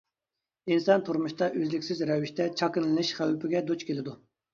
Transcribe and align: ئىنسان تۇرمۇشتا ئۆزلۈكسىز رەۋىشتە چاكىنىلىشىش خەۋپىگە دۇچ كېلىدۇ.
ئىنسان 0.75 1.03
تۇرمۇشتا 1.09 1.49
ئۆزلۈكسىز 1.59 2.01
رەۋىشتە 2.11 2.47
چاكىنىلىشىش 2.63 3.13
خەۋپىگە 3.21 3.63
دۇچ 3.69 3.87
كېلىدۇ. 3.91 4.17